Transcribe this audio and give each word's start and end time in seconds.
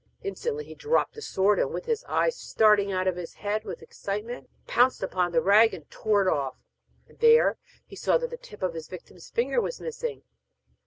Instantly 0.23 0.65
he 0.65 0.73
dropped 0.73 1.13
the 1.13 1.21
sword, 1.21 1.59
and, 1.59 1.71
with 1.71 1.85
his 1.85 2.03
eyes 2.05 2.35
starting 2.35 2.91
out 2.91 3.07
of 3.07 3.17
his 3.17 3.35
head 3.35 3.63
with 3.63 3.83
excitement, 3.83 4.49
pounced 4.65 5.03
upon 5.03 5.31
the 5.31 5.43
rag 5.43 5.75
and 5.75 5.87
tore 5.91 6.27
it 6.27 6.27
off, 6.27 6.55
and 7.07 7.19
there 7.19 7.59
he 7.85 7.95
saw 7.95 8.17
that 8.17 8.31
the 8.31 8.35
tip 8.37 8.63
of 8.63 8.73
his 8.73 8.87
victim's 8.87 9.29
finger 9.29 9.61
was 9.61 9.79
missing. 9.79 10.23